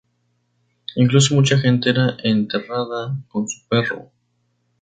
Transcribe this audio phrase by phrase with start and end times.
[0.95, 4.09] Incluso mucha gente era enterrada con su perro.